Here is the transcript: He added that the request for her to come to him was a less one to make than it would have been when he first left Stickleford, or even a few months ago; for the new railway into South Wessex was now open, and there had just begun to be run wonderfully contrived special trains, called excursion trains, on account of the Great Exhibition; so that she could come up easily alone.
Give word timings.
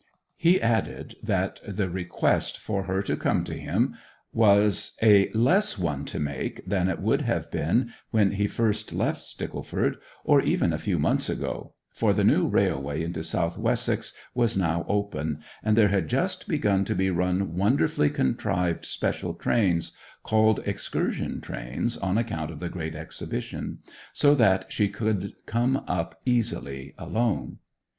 He 0.35 0.59
added 0.59 1.13
that 1.21 1.59
the 1.63 1.87
request 1.87 2.57
for 2.57 2.85
her 2.85 3.03
to 3.03 3.15
come 3.15 3.43
to 3.43 3.53
him 3.53 3.93
was 4.33 4.97
a 4.99 5.29
less 5.33 5.77
one 5.77 6.05
to 6.05 6.19
make 6.19 6.65
than 6.65 6.89
it 6.89 6.99
would 6.99 7.21
have 7.21 7.51
been 7.51 7.93
when 8.09 8.31
he 8.31 8.47
first 8.47 8.93
left 8.93 9.21
Stickleford, 9.21 9.97
or 10.23 10.41
even 10.41 10.73
a 10.73 10.79
few 10.79 10.97
months 10.97 11.29
ago; 11.29 11.75
for 11.91 12.13
the 12.13 12.23
new 12.23 12.47
railway 12.47 13.03
into 13.03 13.23
South 13.23 13.59
Wessex 13.59 14.11
was 14.33 14.57
now 14.57 14.85
open, 14.89 15.41
and 15.61 15.77
there 15.77 15.89
had 15.89 16.07
just 16.07 16.47
begun 16.47 16.83
to 16.85 16.95
be 16.95 17.11
run 17.11 17.53
wonderfully 17.55 18.09
contrived 18.09 18.85
special 18.87 19.35
trains, 19.35 19.95
called 20.23 20.61
excursion 20.65 21.41
trains, 21.41 21.95
on 21.97 22.17
account 22.17 22.49
of 22.49 22.59
the 22.59 22.69
Great 22.69 22.95
Exhibition; 22.95 23.77
so 24.13 24.33
that 24.33 24.73
she 24.73 24.89
could 24.89 25.33
come 25.45 25.83
up 25.87 26.19
easily 26.25 26.95
alone. 26.97 27.59